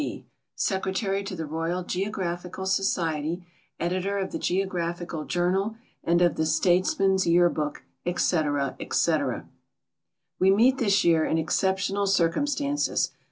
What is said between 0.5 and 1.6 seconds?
Secretary to the